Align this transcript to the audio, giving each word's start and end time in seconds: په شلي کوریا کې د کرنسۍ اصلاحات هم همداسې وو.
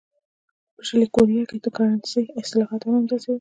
په 0.75 0.81
شلي 0.87 1.07
کوریا 1.15 1.43
کې 1.49 1.57
د 1.65 1.67
کرنسۍ 1.75 2.23
اصلاحات 2.41 2.81
هم 2.83 2.93
همداسې 2.99 3.27
وو. 3.27 3.29